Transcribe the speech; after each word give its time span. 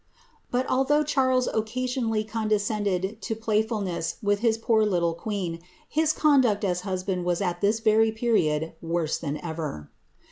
But 0.49 0.65
although 0.67 1.03
Charles 1.03 1.45
occasionally 1.53 2.23
condescended 2.23 3.21
to 3.21 3.35
playfulness 3.35 4.15
vith 4.23 4.39
his 4.39 4.57
poor 4.57 4.83
little 4.83 5.13
queen, 5.13 5.61
his 5.87 6.11
conduct 6.11 6.65
as 6.65 6.81
a 6.81 6.85
husband 6.85 7.23
was 7.23 7.39
at 7.39 7.61
this 7.61 7.79
very 7.81 8.11
period 8.11 8.73
worse 8.81 9.19
than 9.19 9.37
ever. 9.45 9.91